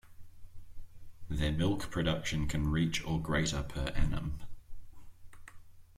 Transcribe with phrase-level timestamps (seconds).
[1.29, 4.39] Their milk production can reach or greater per annum.